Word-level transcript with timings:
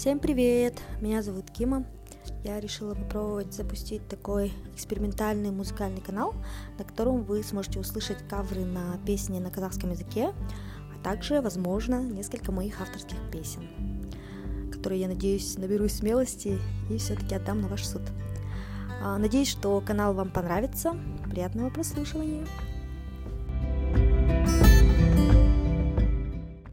Всем 0.00 0.18
привет! 0.18 0.80
Меня 1.02 1.20
зовут 1.20 1.50
Кима. 1.50 1.84
Я 2.42 2.58
решила 2.58 2.94
попробовать 2.94 3.52
запустить 3.52 4.08
такой 4.08 4.50
экспериментальный 4.72 5.50
музыкальный 5.50 6.00
канал, 6.00 6.32
на 6.78 6.84
котором 6.84 7.22
вы 7.22 7.42
сможете 7.42 7.80
услышать 7.80 8.16
каверы 8.26 8.64
на 8.64 8.98
песни 9.04 9.38
на 9.38 9.50
казахском 9.50 9.90
языке, 9.90 10.32
а 10.90 11.04
также, 11.04 11.42
возможно, 11.42 12.02
несколько 12.02 12.50
моих 12.50 12.80
авторских 12.80 13.18
песен, 13.30 13.68
которые, 14.72 15.02
я 15.02 15.08
надеюсь, 15.08 15.58
наберусь 15.58 15.96
смелости 15.96 16.58
и 16.88 16.96
все-таки 16.96 17.34
отдам 17.34 17.60
на 17.60 17.68
ваш 17.68 17.86
суд. 17.86 18.00
А, 19.02 19.18
надеюсь, 19.18 19.48
что 19.48 19.82
канал 19.82 20.14
вам 20.14 20.30
понравится. 20.30 20.96
Приятного 21.30 21.68
прослушивания! 21.68 22.46